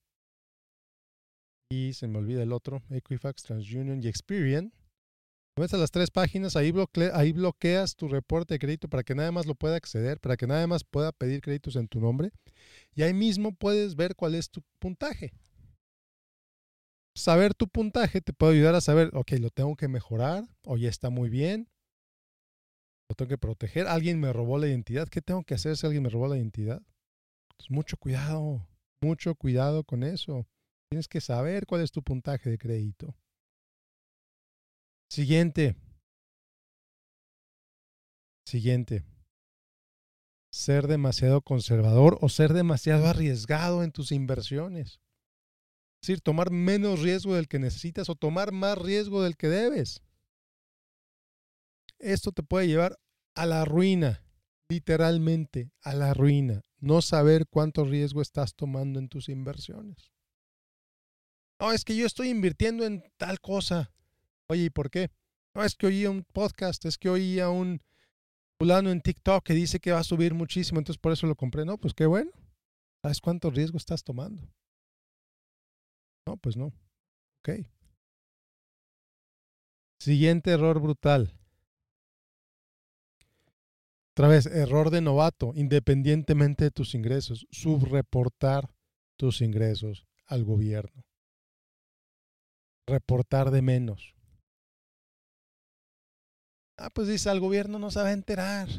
y 1.71 1.93
se 1.93 2.07
me 2.07 2.19
olvida 2.19 2.43
el 2.43 2.53
otro, 2.53 2.83
Equifax, 2.89 3.43
TransUnion 3.43 4.03
y 4.03 4.07
Experian 4.07 4.71
Ves 5.57 5.73
a 5.73 5.77
las 5.77 5.89
tres 5.89 6.11
páginas, 6.11 6.57
ahí, 6.57 6.73
ahí 7.13 7.31
bloqueas 7.31 7.95
tu 7.95 8.09
reporte 8.09 8.55
de 8.55 8.59
crédito 8.59 8.89
para 8.89 9.03
que 9.03 9.15
nadie 9.15 9.31
más 9.31 9.45
lo 9.45 9.55
pueda 9.55 9.77
acceder, 9.77 10.19
para 10.19 10.35
que 10.35 10.47
nadie 10.47 10.67
más 10.67 10.83
pueda 10.83 11.13
pedir 11.13 11.39
créditos 11.39 11.77
en 11.77 11.87
tu 11.87 12.01
nombre. 12.01 12.31
Y 12.93 13.03
ahí 13.03 13.13
mismo 13.13 13.53
puedes 13.53 13.95
ver 13.95 14.17
cuál 14.17 14.35
es 14.35 14.49
tu 14.49 14.61
puntaje. 14.79 15.31
Saber 17.15 17.53
tu 17.53 17.67
puntaje 17.67 18.21
te 18.21 18.33
puede 18.33 18.55
ayudar 18.55 18.75
a 18.75 18.81
saber, 18.81 19.09
ok, 19.13 19.33
lo 19.39 19.49
tengo 19.49 19.75
que 19.75 19.87
mejorar, 19.87 20.43
o 20.65 20.77
ya 20.77 20.89
está 20.89 21.09
muy 21.09 21.29
bien, 21.29 21.69
lo 23.09 23.15
tengo 23.15 23.29
que 23.29 23.37
proteger, 23.37 23.87
alguien 23.87 24.19
me 24.19 24.33
robó 24.33 24.57
la 24.57 24.67
identidad, 24.67 25.07
¿qué 25.07 25.21
tengo 25.21 25.43
que 25.43 25.53
hacer 25.53 25.77
si 25.77 25.85
alguien 25.85 26.03
me 26.03 26.09
robó 26.09 26.27
la 26.27 26.37
identidad? 26.37 26.81
Pues 27.57 27.71
mucho 27.71 27.95
cuidado, 27.97 28.67
mucho 29.01 29.35
cuidado 29.35 29.83
con 29.83 30.03
eso. 30.03 30.45
Tienes 30.89 31.07
que 31.07 31.21
saber 31.21 31.65
cuál 31.65 31.81
es 31.81 31.91
tu 31.91 32.03
puntaje 32.03 32.49
de 32.49 32.57
crédito. 32.57 33.15
Siguiente. 35.09 35.75
Siguiente. 38.45 39.03
Ser 40.51 40.87
demasiado 40.87 41.41
conservador 41.41 42.17
o 42.21 42.29
ser 42.29 42.53
demasiado 42.53 43.07
arriesgado 43.07 43.83
en 43.83 43.91
tus 43.91 44.11
inversiones. 44.11 44.99
Es 46.01 46.07
decir, 46.07 46.21
tomar 46.21 46.51
menos 46.51 47.01
riesgo 47.01 47.35
del 47.35 47.47
que 47.47 47.59
necesitas 47.59 48.09
o 48.09 48.15
tomar 48.15 48.51
más 48.51 48.77
riesgo 48.77 49.23
del 49.23 49.37
que 49.37 49.47
debes. 49.47 50.01
Esto 51.99 52.31
te 52.31 52.43
puede 52.43 52.67
llevar 52.67 52.99
a 53.33 53.45
la 53.45 53.65
ruina, 53.65 54.23
literalmente 54.69 55.71
a 55.81 55.93
la 55.93 56.13
ruina. 56.13 56.61
No 56.79 57.01
saber 57.01 57.47
cuánto 57.47 57.85
riesgo 57.85 58.21
estás 58.21 58.53
tomando 58.53 58.99
en 58.99 59.09
tus 59.09 59.29
inversiones. 59.29 60.11
No, 61.59 61.71
es 61.71 61.85
que 61.85 61.95
yo 61.95 62.05
estoy 62.05 62.29
invirtiendo 62.29 62.85
en 62.85 63.03
tal 63.17 63.39
cosa. 63.39 63.91
Oye, 64.47 64.65
¿y 64.65 64.69
por 64.69 64.91
qué? 64.91 65.09
No, 65.55 65.63
es 65.63 65.75
que 65.75 65.87
oía 65.87 66.09
un 66.09 66.23
podcast, 66.23 66.83
es 66.85 66.97
que 66.97 67.09
oía 67.09 67.49
un 67.49 67.81
fulano 68.59 68.91
en 68.91 69.01
TikTok 69.01 69.43
que 69.43 69.53
dice 69.53 69.79
que 69.79 69.91
va 69.91 69.99
a 69.99 70.03
subir 70.03 70.33
muchísimo, 70.33 70.79
entonces 70.79 70.99
por 70.99 71.13
eso 71.13 71.27
lo 71.27 71.35
compré. 71.35 71.65
No, 71.65 71.77
pues 71.77 71.93
qué 71.93 72.05
bueno. 72.05 72.31
¿Sabes 73.01 73.21
cuánto 73.21 73.49
riesgo 73.49 73.77
estás 73.77 74.03
tomando? 74.03 74.51
No, 76.27 76.37
pues 76.37 76.57
no. 76.57 76.73
Ok. 77.39 77.65
Siguiente 79.99 80.51
error 80.51 80.79
brutal. 80.79 81.33
Otra 84.11 84.29
vez, 84.29 84.45
error 84.45 84.91
de 84.91 85.01
novato, 85.01 85.51
independientemente 85.55 86.63
de 86.63 86.71
tus 86.71 86.95
ingresos, 86.95 87.47
subreportar 87.51 88.73
tus 89.17 89.41
ingresos 89.41 90.05
al 90.25 90.45
gobierno. 90.45 91.03
Reportar 92.87 93.51
de 93.51 93.61
menos. 93.61 94.15
Ah, 96.77 96.89
pues 96.89 97.07
dice, 97.07 97.29
al 97.29 97.39
gobierno 97.39 97.79
no 97.79 97.91
se 97.91 97.99
enterar. 98.11 98.69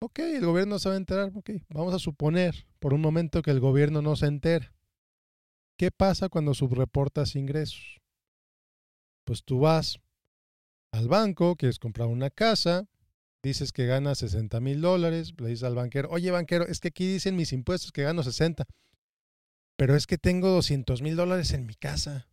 Ok, 0.00 0.20
el 0.20 0.46
gobierno 0.46 0.76
no 0.82 0.92
enterar. 0.94 1.32
Ok, 1.34 1.50
vamos 1.70 1.94
a 1.94 1.98
suponer 1.98 2.66
por 2.78 2.94
un 2.94 3.00
momento 3.00 3.42
que 3.42 3.50
el 3.50 3.58
gobierno 3.58 4.00
no 4.00 4.14
se 4.14 4.26
entera. 4.26 4.72
¿Qué 5.78 5.92
pasa 5.92 6.28
cuando 6.28 6.54
subreportas 6.54 7.36
ingresos? 7.36 8.00
Pues 9.24 9.44
tú 9.44 9.60
vas 9.60 10.00
al 10.92 11.06
banco, 11.06 11.54
quieres 11.54 11.78
comprar 11.78 12.08
una 12.08 12.30
casa, 12.30 12.88
dices 13.44 13.70
que 13.70 13.86
ganas 13.86 14.18
60 14.18 14.58
mil 14.58 14.80
dólares, 14.80 15.34
le 15.38 15.50
dices 15.50 15.62
al 15.62 15.76
banquero, 15.76 16.08
oye 16.10 16.32
banquero, 16.32 16.66
es 16.66 16.80
que 16.80 16.88
aquí 16.88 17.06
dicen 17.06 17.36
mis 17.36 17.52
impuestos 17.52 17.92
que 17.92 18.02
gano 18.02 18.24
60, 18.24 18.66
pero 19.76 19.94
es 19.94 20.08
que 20.08 20.18
tengo 20.18 20.48
200 20.48 21.00
mil 21.00 21.14
dólares 21.14 21.52
en 21.52 21.64
mi 21.64 21.74
casa. 21.74 22.28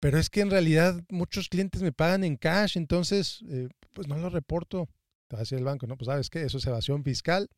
Pero 0.00 0.18
es 0.18 0.28
que 0.28 0.42
en 0.42 0.50
realidad 0.50 1.02
muchos 1.08 1.48
clientes 1.48 1.82
me 1.82 1.92
pagan 1.92 2.24
en 2.24 2.36
cash, 2.36 2.76
entonces 2.76 3.42
eh, 3.48 3.68
pues 3.94 4.06
no 4.06 4.18
lo 4.18 4.28
reporto. 4.28 4.86
Te 5.28 5.36
va 5.36 5.40
a 5.40 5.42
decir 5.42 5.58
el 5.58 5.64
banco, 5.64 5.86
no, 5.86 5.96
pues 5.96 6.06
sabes 6.06 6.28
qué, 6.28 6.42
eso 6.42 6.58
es 6.58 6.66
evasión 6.66 7.02
fiscal. 7.04 7.48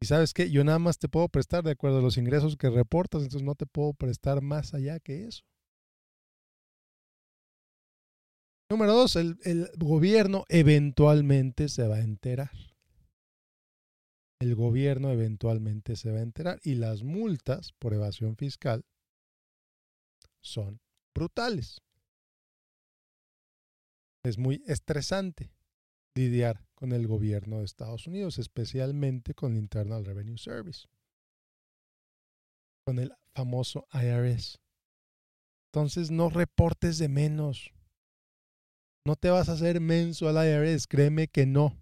Y 0.00 0.06
sabes 0.06 0.32
qué, 0.32 0.50
yo 0.50 0.62
nada 0.62 0.78
más 0.78 0.98
te 0.98 1.08
puedo 1.08 1.28
prestar 1.28 1.64
de 1.64 1.72
acuerdo 1.72 1.98
a 1.98 2.02
los 2.02 2.18
ingresos 2.18 2.56
que 2.56 2.70
reportas, 2.70 3.22
entonces 3.22 3.44
no 3.44 3.54
te 3.56 3.66
puedo 3.66 3.94
prestar 3.94 4.40
más 4.40 4.74
allá 4.74 5.00
que 5.00 5.26
eso. 5.26 5.42
Número 8.70 8.92
dos, 8.92 9.16
el, 9.16 9.38
el 9.44 9.70
gobierno 9.76 10.44
eventualmente 10.48 11.68
se 11.68 11.88
va 11.88 11.96
a 11.96 12.02
enterar. 12.02 12.52
El 14.40 14.54
gobierno 14.54 15.10
eventualmente 15.10 15.96
se 15.96 16.12
va 16.12 16.18
a 16.18 16.22
enterar 16.22 16.60
y 16.62 16.74
las 16.76 17.02
multas 17.02 17.72
por 17.80 17.92
evasión 17.92 18.36
fiscal 18.36 18.84
son 20.40 20.80
brutales. 21.12 21.80
Es 24.24 24.38
muy 24.38 24.62
estresante 24.66 25.50
lidiar 26.14 26.67
con 26.78 26.92
el 26.92 27.08
gobierno 27.08 27.58
de 27.58 27.64
Estados 27.64 28.06
Unidos, 28.06 28.38
especialmente 28.38 29.34
con 29.34 29.50
el 29.50 29.58
Internal 29.58 30.04
Revenue 30.04 30.38
Service, 30.38 30.86
con 32.86 33.00
el 33.00 33.12
famoso 33.34 33.88
IRS. 33.92 34.60
Entonces 35.72 36.12
no 36.12 36.30
reportes 36.30 36.98
de 36.98 37.08
menos. 37.08 37.72
No 39.04 39.16
te 39.16 39.28
vas 39.28 39.48
a 39.48 39.54
hacer 39.54 39.80
menso 39.80 40.28
al 40.28 40.36
IRS, 40.36 40.86
créeme 40.86 41.26
que 41.26 41.46
no. 41.46 41.76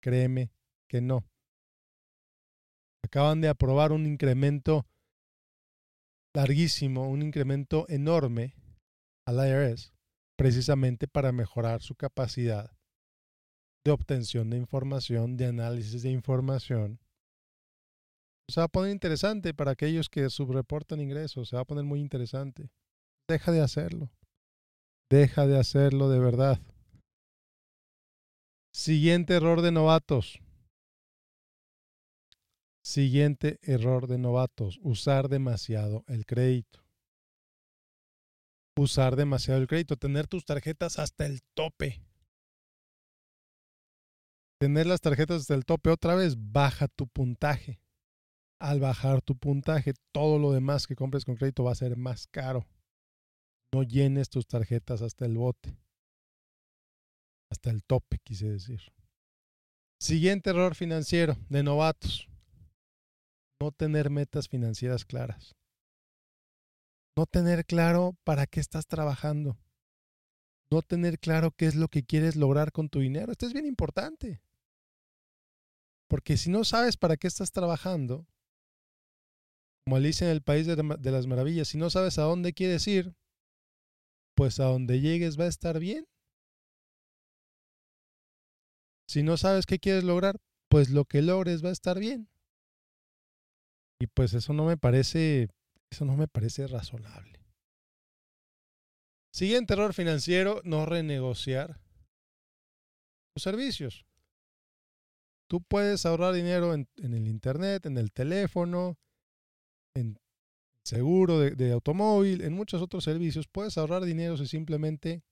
Créeme 0.00 0.52
que 0.88 1.00
no. 1.00 1.24
Acaban 3.02 3.40
de 3.40 3.48
aprobar 3.48 3.90
un 3.90 4.06
incremento 4.06 4.86
larguísimo, 6.32 7.10
un 7.10 7.22
incremento 7.22 7.86
enorme 7.88 8.54
al 9.26 9.44
IRS, 9.44 9.92
precisamente 10.38 11.08
para 11.08 11.32
mejorar 11.32 11.82
su 11.82 11.96
capacidad 11.96 12.70
de 13.84 13.90
obtención 13.90 14.50
de 14.50 14.56
información, 14.56 15.36
de 15.36 15.46
análisis 15.46 16.02
de 16.02 16.10
información. 16.10 16.98
Se 18.48 18.60
va 18.60 18.64
a 18.64 18.68
poner 18.68 18.92
interesante 18.92 19.54
para 19.54 19.72
aquellos 19.72 20.08
que 20.08 20.28
subreportan 20.30 21.00
ingresos, 21.00 21.48
se 21.48 21.56
va 21.56 21.62
a 21.62 21.66
poner 21.66 21.84
muy 21.84 22.00
interesante. 22.00 22.70
Deja 23.28 23.52
de 23.52 23.60
hacerlo. 23.60 24.10
Deja 25.10 25.46
de 25.46 25.58
hacerlo 25.58 26.08
de 26.08 26.18
verdad. 26.18 26.60
Siguiente 28.74 29.34
error 29.34 29.62
de 29.62 29.70
novatos. 29.70 30.40
Siguiente 32.84 33.58
error 33.62 34.08
de 34.08 34.18
novatos, 34.18 34.78
usar 34.82 35.28
demasiado 35.28 36.04
el 36.06 36.26
crédito. 36.26 36.84
Usar 38.76 39.16
demasiado 39.16 39.60
el 39.60 39.68
crédito, 39.68 39.96
tener 39.96 40.26
tus 40.26 40.44
tarjetas 40.44 40.98
hasta 40.98 41.24
el 41.24 41.40
tope. 41.54 42.02
Tener 44.58 44.86
las 44.86 45.00
tarjetas 45.00 45.42
hasta 45.42 45.54
el 45.54 45.64
tope 45.64 45.90
otra 45.90 46.14
vez, 46.14 46.36
baja 46.36 46.88
tu 46.88 47.06
puntaje. 47.06 47.80
Al 48.60 48.80
bajar 48.80 49.20
tu 49.20 49.36
puntaje, 49.36 49.94
todo 50.12 50.38
lo 50.38 50.52
demás 50.52 50.86
que 50.86 50.96
compres 50.96 51.24
con 51.24 51.36
crédito 51.36 51.64
va 51.64 51.72
a 51.72 51.76
ser 51.76 51.96
más 51.96 52.26
caro. 52.28 52.66
No 53.74 53.82
llenes 53.82 54.30
tus 54.30 54.46
tarjetas 54.46 55.02
hasta 55.02 55.26
el 55.26 55.36
bote. 55.36 55.76
Hasta 57.50 57.70
el 57.70 57.82
tope, 57.84 58.18
quise 58.22 58.48
decir. 58.48 58.80
Siguiente 60.00 60.50
error 60.50 60.74
financiero 60.74 61.36
de 61.48 61.62
novatos. 61.62 62.28
No 63.60 63.72
tener 63.72 64.10
metas 64.10 64.48
financieras 64.48 65.04
claras. 65.04 65.54
No 67.16 67.26
tener 67.26 67.64
claro 67.64 68.16
para 68.24 68.46
qué 68.46 68.60
estás 68.60 68.86
trabajando. 68.86 69.56
No 70.74 70.82
tener 70.82 71.20
claro 71.20 71.52
qué 71.52 71.66
es 71.66 71.76
lo 71.76 71.86
que 71.86 72.02
quieres 72.02 72.34
lograr 72.34 72.72
con 72.72 72.88
tu 72.88 72.98
dinero. 72.98 73.30
Esto 73.30 73.46
es 73.46 73.52
bien 73.52 73.64
importante. 73.64 74.42
Porque 76.08 76.36
si 76.36 76.50
no 76.50 76.64
sabes 76.64 76.96
para 76.96 77.16
qué 77.16 77.28
estás 77.28 77.52
trabajando, 77.52 78.26
como 79.84 79.94
Alicia 79.94 80.26
en 80.26 80.32
el 80.32 80.42
País 80.42 80.66
de, 80.66 81.12
las 81.12 81.26
Maravillas, 81.28 81.68
si 81.68 81.78
no 81.78 81.90
sabes 81.90 82.18
a 82.18 82.22
dónde 82.22 82.54
quieres 82.54 82.88
ir, 82.88 83.14
pues 84.34 84.58
a 84.58 84.64
donde 84.64 85.00
llegues 85.00 85.38
va 85.38 85.44
a 85.44 85.48
estar 85.48 85.78
bien. 85.78 86.08
Si 89.06 89.22
no 89.22 89.36
sabes 89.36 89.64
qué 89.64 89.78
quieres 89.78 90.02
lograr, 90.02 90.40
pues 90.68 90.90
lo 90.90 91.04
que 91.04 91.22
logres 91.22 91.64
va 91.64 91.68
a 91.68 91.72
estar 91.72 92.00
bien. 92.00 92.28
Y 94.00 94.08
pues 94.08 94.34
eso 94.34 94.52
no 94.52 94.64
me 94.64 94.76
parece, 94.76 95.50
eso 95.88 96.04
no 96.04 96.16
me 96.16 96.26
parece 96.26 96.66
razonable. 96.66 97.33
Siguiente 99.34 99.74
error 99.74 99.92
financiero, 99.92 100.60
no 100.62 100.86
renegociar 100.86 101.80
tus 103.34 103.42
servicios. 103.42 104.06
Tú 105.48 105.60
puedes 105.60 106.06
ahorrar 106.06 106.34
dinero 106.34 106.72
en, 106.72 106.86
el 106.98 107.26
internet, 107.26 107.84
en 107.86 107.98
el 107.98 108.12
teléfono, 108.12 108.96
en 109.96 110.20
seguro 110.84 111.40
de, 111.40 111.50
de 111.50 111.72
automóvil, 111.72 112.42
en 112.42 112.52
muchos 112.52 112.80
otros 112.80 113.02
servicios. 113.02 113.48
Puedes 113.48 113.76
ahorrar 113.76 114.04
dinero 114.04 114.36
si 114.36 114.46
simplemente 114.46 115.24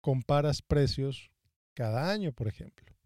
comparas 0.00 0.60
precios 0.60 1.30
cada 1.72 2.10
año, 2.10 2.32
por 2.32 2.48
ejemplo. 2.48 2.96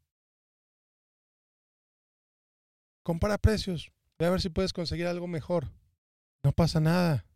Compara 3.03 3.37
precios. 3.37 3.93
Ve 4.19 4.25
a 4.25 4.31
ver 4.31 4.41
si 4.41 4.49
puedes 4.49 4.73
conseguir 4.73 5.07
algo 5.07 5.27
mejor. 5.27 5.71
No 6.43 6.53
pasa 6.53 6.81
nada. 6.81 7.27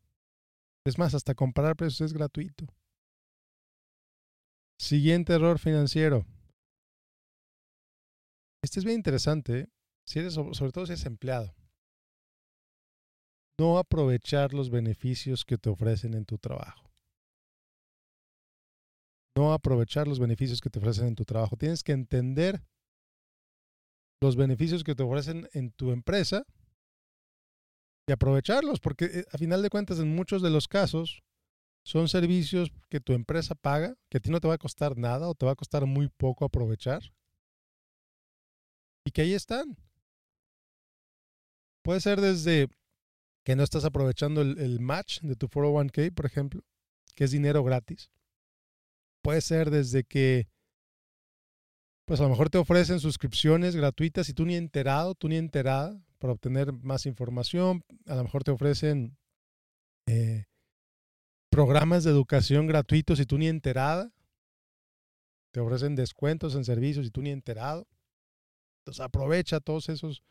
Es 0.87 0.97
más, 0.97 1.13
hasta 1.13 1.35
comparar 1.35 1.77
precios 1.77 2.01
es 2.01 2.15
gratuito. 2.15 2.65
Siguiente 4.79 5.35
error 5.35 5.59
financiero. 5.59 6.25
Este 8.63 8.81
es 8.81 8.85
bien 8.85 8.97
interesante, 8.97 9.69
si 10.07 10.19
eres, 10.19 10.35
sobre 10.35 10.73
todo 10.73 10.87
si 10.87 10.93
eres 10.93 11.07
empleado. 11.07 11.55
No 13.59 13.79
aprovechar 13.79 14.53
los 14.53 14.71
beneficios 14.71 15.45
que 15.45 15.59
te 15.59 15.71
ofrecen 15.71 16.15
en 16.15 16.25
tu 16.25 16.39
trabajo. 16.39 16.91
No 19.37 19.53
aprovechar 19.53 20.09
los 20.09 20.19
beneficios 20.19 20.61
que 20.61 20.71
te 20.71 20.79
ofrecen 20.79 21.09
en 21.09 21.15
tu 21.15 21.25
trabajo. 21.25 21.57
Tienes 21.57 21.83
que 21.83 21.93
entender 21.93 22.63
los 24.23 24.37
beneficios 24.37 24.83
que 24.83 24.95
te 24.95 25.03
ofrecen 25.03 25.49
en 25.53 25.71
tu 25.73 25.91
empresa 25.91 26.45
y 28.09 28.13
aprovecharlos, 28.13 28.81
porque 28.81 29.05
eh, 29.07 29.25
a 29.31 29.39
final 29.39 29.63
de 29.63 29.71
cuentas 29.71 29.99
en 29.99 30.15
muchos 30.15 30.43
de 30.43 30.51
los 30.51 30.69
casos 30.69 31.23
son 31.85 32.09
servicios 32.09 32.73
que 32.89 32.99
tu 32.99 33.13
empresa 33.13 33.55
paga, 33.55 33.95
que 34.09 34.17
a 34.17 34.21
ti 34.21 34.31
no 34.31 34.41
te 34.41 34.49
va 34.49 34.55
a 34.55 34.59
costar 34.59 34.97
nada 34.97 35.29
o 35.29 35.35
te 35.35 35.45
va 35.45 35.53
a 35.53 35.57
costar 35.57 35.85
muy 35.85 36.09
poco 36.09 36.45
aprovechar. 36.47 37.03
Y 39.05 39.11
que 39.11 39.21
ahí 39.23 39.35
están. 39.35 39.77
Puede 41.83 42.01
ser 42.01 42.23
desde 42.23 42.69
que 43.45 43.55
no 43.55 43.63
estás 43.63 43.85
aprovechando 43.85 44.41
el, 44.41 44.81
match 44.81 45.21
de 45.21 45.37
tu 45.37 45.49
401k, 45.49 46.15
por 46.15 46.25
ejemplo, 46.25 46.63
que 47.15 47.25
es 47.25 47.31
dinero 47.31 47.63
gratis. 47.63 48.11
Puede 49.23 49.43
ser 49.43 49.71
desde 49.71 50.05
que 50.05 50.49
pues 52.07 52.21
a 52.21 52.25
lo 52.25 52.31
mejor 52.31 52.51
te 52.51 52.59
ofrecen 52.59 53.01
suscripciones 53.01 53.77
gratuitas 53.77 54.29
y 54.29 54.35
tú 54.35 54.45
ni 54.45 54.57
enterado, 54.57 55.15
tú 55.15 55.29
ni 55.29 55.37
enterada 55.37 56.03
para 56.19 56.33
obtener 56.33 56.73
más 56.73 57.05
información. 57.07 57.83
A 58.07 58.15
lo 58.15 58.25
mejor 58.25 58.45
te 58.45 58.51
ofrecen 58.51 59.17
eh, 60.07 60.45
programas 61.55 62.03
de 62.03 62.11
educación 62.11 62.67
gratuitos 62.67 63.21
y 63.21 63.27
tú 63.27 63.39
ni 63.39 63.47
enterada. 63.47 64.13
Te 65.53 65.61
ofrecen 65.61 65.95
descuentos 65.95 66.57
en 66.57 66.65
servicios 66.65 67.07
y 67.07 67.11
tú 67.11 67.23
ni 67.23 67.31
enterado. 67.31 67.87
Entonces 68.81 69.01
aprovecha 69.01 69.61
todos 69.61 69.89
esos, 69.89 70.25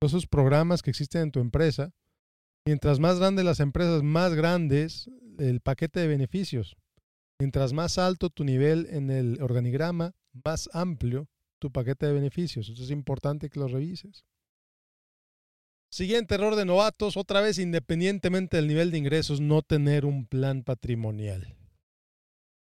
esos 0.00 0.26
programas 0.26 0.82
que 0.82 0.90
existen 0.90 1.22
en 1.22 1.30
tu 1.30 1.38
empresa. 1.38 1.92
Mientras 2.66 2.98
más 2.98 3.20
grandes 3.20 3.44
las 3.44 3.60
empresas, 3.60 4.02
más 4.02 4.34
grandes 4.34 5.08
el 5.38 5.60
paquete 5.60 6.00
de 6.00 6.08
beneficios. 6.08 6.76
Mientras 7.38 7.72
más 7.72 7.96
alto 7.96 8.28
tu 8.28 8.42
nivel 8.42 8.88
en 8.90 9.10
el 9.10 9.40
organigrama, 9.42 10.16
más 10.44 10.68
amplio 10.72 11.28
tu 11.60 11.70
paquete 11.70 12.06
de 12.06 12.14
beneficios. 12.14 12.68
Eso 12.68 12.82
es 12.82 12.90
importante 12.90 13.48
que 13.48 13.60
lo 13.60 13.68
revises. 13.68 14.24
Siguiente 15.94 16.34
error 16.34 16.56
de 16.56 16.64
novatos, 16.64 17.16
otra 17.16 17.40
vez 17.40 17.56
independientemente 17.56 18.56
del 18.56 18.66
nivel 18.66 18.90
de 18.90 18.98
ingresos, 18.98 19.40
no 19.40 19.62
tener 19.62 20.04
un 20.04 20.26
plan 20.26 20.64
patrimonial. 20.64 21.56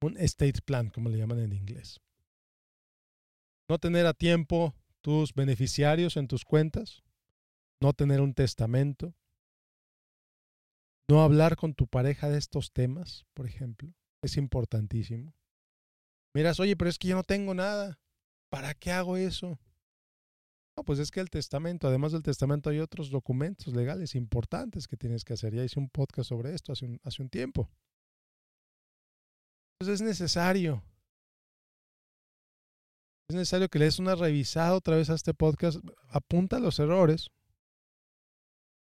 Un 0.00 0.16
estate 0.16 0.60
plan, 0.60 0.90
como 0.90 1.08
le 1.08 1.18
llaman 1.18 1.38
en 1.38 1.52
inglés. 1.52 2.00
No 3.68 3.78
tener 3.78 4.06
a 4.06 4.12
tiempo 4.12 4.74
tus 5.02 5.34
beneficiarios 5.34 6.16
en 6.16 6.26
tus 6.26 6.44
cuentas. 6.44 7.04
No 7.80 7.92
tener 7.92 8.20
un 8.20 8.34
testamento. 8.34 9.14
No 11.08 11.22
hablar 11.22 11.54
con 11.54 11.74
tu 11.74 11.86
pareja 11.86 12.28
de 12.28 12.38
estos 12.38 12.72
temas, 12.72 13.24
por 13.34 13.46
ejemplo. 13.46 13.94
Es 14.20 14.36
importantísimo. 14.36 15.32
Miras, 16.34 16.58
oye, 16.58 16.76
pero 16.76 16.90
es 16.90 16.98
que 16.98 17.06
yo 17.06 17.14
no 17.14 17.22
tengo 17.22 17.54
nada. 17.54 18.00
¿Para 18.50 18.74
qué 18.74 18.90
hago 18.90 19.16
eso? 19.16 19.60
No, 20.76 20.84
pues 20.84 20.98
es 20.98 21.10
que 21.10 21.20
el 21.20 21.28
testamento, 21.28 21.86
además 21.86 22.12
del 22.12 22.22
testamento, 22.22 22.70
hay 22.70 22.78
otros 22.78 23.10
documentos 23.10 23.74
legales 23.74 24.14
importantes 24.14 24.88
que 24.88 24.96
tienes 24.96 25.24
que 25.24 25.34
hacer. 25.34 25.54
Ya 25.54 25.64
hice 25.64 25.78
un 25.78 25.90
podcast 25.90 26.30
sobre 26.30 26.54
esto 26.54 26.72
hace 26.72 26.86
un, 26.86 27.28
tiempo. 27.28 27.70
Entonces 29.78 30.00
es 30.00 30.06
necesario. 30.06 30.82
Es 33.28 33.36
necesario 33.36 33.68
que 33.68 33.78
le 33.78 33.84
des 33.86 33.98
una 33.98 34.14
revisada 34.14 34.74
otra 34.74 34.96
vez 34.96 35.10
a 35.10 35.14
este 35.14 35.34
podcast. 35.34 35.78
Apunta 36.08 36.58
los 36.58 36.78
errores 36.78 37.28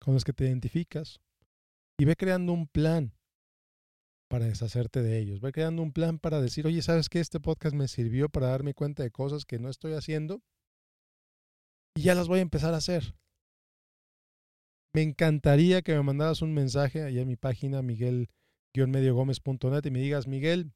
con 0.01 0.15
los 0.15 0.25
que 0.25 0.33
te 0.33 0.45
identificas 0.45 1.21
y 1.99 2.05
ve 2.05 2.17
creando 2.17 2.53
un 2.53 2.67
plan 2.67 3.13
para 4.29 4.47
deshacerte 4.47 5.03
de 5.03 5.19
ellos. 5.19 5.41
Ve 5.41 5.53
creando 5.53 5.83
un 5.83 5.93
plan 5.93 6.19
para 6.19 6.41
decir, 6.41 6.67
oye, 6.67 6.83
¿sabes 6.83 7.09
qué? 7.09 7.21
Este 7.21 7.39
podcast 7.39 7.77
me 7.77 7.87
sirvió 7.87 8.29
para 8.29 8.49
darme 8.49 8.75
cuenta 8.75 9.05
de 9.05 9.13
cosas 9.13 9.45
que 9.45 9.61
no 9.61 9.69
estoy 9.69 9.93
haciendo 9.93 10.43
y 11.97 12.03
ya 12.03 12.15
las 12.15 12.29
voy 12.29 12.39
a 12.39 12.43
empezar 12.43 12.75
a 12.75 12.77
hacer. 12.77 13.17
Me 14.93 15.03
encantaría 15.03 15.83
que 15.83 15.95
me 15.95 16.03
mandaras 16.03 16.43
un 16.43 16.55
mensaje 16.55 17.03
allá 17.03 17.23
en 17.23 17.29
mi 17.29 17.37
página 17.37 17.83
miguel-mediogomez.net 17.83 19.85
y 19.85 19.91
me 19.91 19.99
digas, 20.01 20.29
Miguel, 20.29 20.73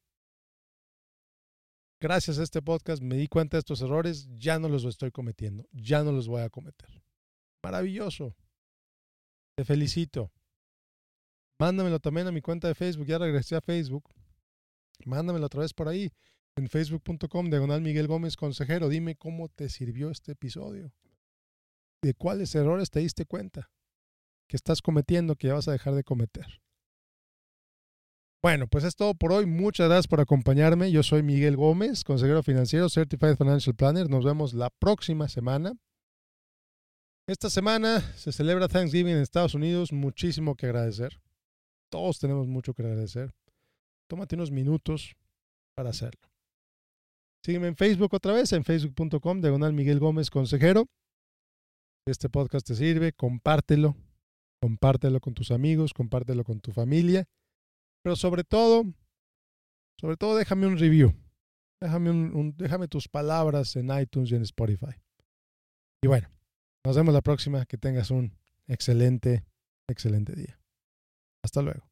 gracias 2.00 2.38
a 2.38 2.42
este 2.42 2.62
podcast 2.62 3.02
me 3.02 3.16
di 3.16 3.28
cuenta 3.28 3.56
de 3.56 3.61
estos 3.61 3.83
errores, 3.83 4.28
ya 4.37 4.59
no 4.59 4.68
los 4.68 4.85
estoy 4.85 5.12
cometiendo, 5.12 5.68
ya 5.72 6.02
no 6.02 6.11
los 6.11 6.26
voy 6.26 6.42
a 6.42 6.50
cometer. 6.50 7.04
Maravilloso. 7.62 8.35
Te 9.56 9.64
felicito. 9.64 10.33
Mándamelo 11.59 12.00
también 12.00 12.26
a 12.26 12.33
mi 12.33 12.40
cuenta 12.40 12.68
de 12.68 12.74
Facebook. 12.74 13.06
Ya 13.06 13.18
regresé 13.18 13.56
a 13.56 13.61
Facebook. 13.61 14.09
Mándamelo 15.04 15.44
otra 15.44 15.61
vez 15.61 15.74
por 15.74 15.88
ahí. 15.88 16.11
En 16.56 16.68
facebook.com, 16.68 17.50
diagonal 17.50 17.83
Miguel 17.83 18.06
Gómez 18.06 18.37
Consejero. 18.37 18.88
Dime 18.88 19.16
cómo 19.16 19.48
te 19.48 19.68
sirvió 19.68 20.11
este 20.11 20.33
episodio. 20.33 20.94
De 22.02 22.14
cuáles 22.14 22.54
errores 22.54 22.90
te 22.90 23.00
diste 23.00 23.26
cuenta 23.26 23.70
que 24.48 24.56
estás 24.56 24.82
cometiendo, 24.82 25.36
que 25.36 25.48
ya 25.48 25.54
vas 25.54 25.68
a 25.68 25.72
dejar 25.72 25.94
de 25.94 26.02
cometer. 26.02 26.60
Bueno, 28.42 28.66
pues 28.68 28.84
es 28.84 28.96
todo 28.96 29.14
por 29.14 29.32
hoy. 29.32 29.44
Muchas 29.44 29.88
gracias 29.88 30.08
por 30.08 30.20
acompañarme. 30.20 30.90
Yo 30.90 31.02
soy 31.02 31.22
Miguel 31.22 31.56
Gómez, 31.56 32.04
consejero 32.04 32.42
financiero, 32.42 32.88
Certified 32.88 33.36
Financial 33.36 33.76
Planner. 33.76 34.08
Nos 34.08 34.24
vemos 34.24 34.54
la 34.54 34.70
próxima 34.70 35.28
semana. 35.28 35.74
Esta 37.28 37.50
semana 37.50 38.00
se 38.16 38.32
celebra 38.32 38.66
Thanksgiving 38.66 39.14
en 39.14 39.22
Estados 39.22 39.54
Unidos. 39.54 39.92
Muchísimo 39.92 40.56
que 40.56 40.66
agradecer. 40.66 41.20
Todos 41.90 42.18
tenemos 42.18 42.48
mucho 42.48 42.72
que 42.72 42.82
agradecer. 42.82 43.34
Tómate 44.08 44.36
unos 44.36 44.50
minutos 44.50 45.14
para 45.76 45.90
hacerlo. 45.90 46.30
Sígueme 47.44 47.68
en 47.68 47.76
Facebook 47.76 48.14
otra 48.14 48.32
vez, 48.32 48.52
en 48.52 48.64
facebook.com, 48.64 49.40
diagonal 49.40 49.74
Miguel 49.74 49.98
Gómez 49.98 50.30
Consejero. 50.30 50.86
Este 52.10 52.28
podcast 52.28 52.66
te 52.66 52.74
sirve, 52.74 53.12
compártelo. 53.12 53.96
Compártelo 54.60 55.20
con 55.20 55.32
tus 55.32 55.50
amigos, 55.50 55.94
compártelo 55.94 56.44
con 56.44 56.60
tu 56.60 56.72
familia. 56.72 57.28
Pero 58.02 58.16
sobre 58.16 58.44
todo, 58.44 58.84
sobre 59.98 60.16
todo 60.16 60.36
déjame 60.36 60.66
un 60.66 60.78
review. 60.78 61.14
Déjame, 61.80 62.10
un, 62.10 62.54
déjame 62.56 62.88
tus 62.88 63.08
palabras 63.08 63.76
en 63.76 63.90
iTunes 63.98 64.30
y 64.30 64.34
en 64.34 64.42
Spotify. 64.42 65.00
Y 66.02 66.08
bueno, 66.08 66.28
nos 66.84 66.96
vemos 66.96 67.14
la 67.14 67.22
próxima. 67.22 67.64
Que 67.64 67.78
tengas 67.78 68.10
un 68.10 68.36
excelente, 68.66 69.44
excelente 69.88 70.34
día. 70.34 70.60
Hasta 71.42 71.62
luego. 71.62 71.89